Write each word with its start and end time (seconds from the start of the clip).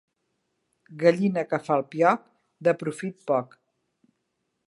Gallina 1.03 1.43
que 1.51 1.59
fa 1.67 1.77
el 1.81 1.85
pioc, 1.91 2.25
de 2.69 2.75
profit 2.85 3.23
poc. 3.33 3.57